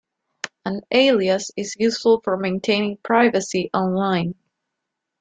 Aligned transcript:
An 0.65 0.81
alias 0.89 1.51
is 1.55 1.75
useful 1.77 2.21
for 2.21 2.35
maintaining 2.35 2.97
privacy 2.97 3.69
online. 3.71 4.33